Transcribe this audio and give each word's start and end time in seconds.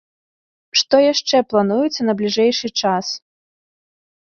Што 0.81 1.01
яшчэ 1.13 1.43
плануецца 1.53 2.01
на 2.11 2.19
бліжэйшы 2.25 2.67
час? 2.81 3.17